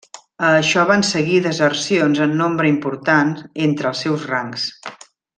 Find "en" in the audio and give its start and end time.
2.27-2.33